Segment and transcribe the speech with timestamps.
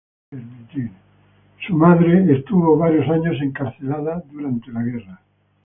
[1.67, 5.21] Su madre estuvo varios años encarcelada durante la guerra.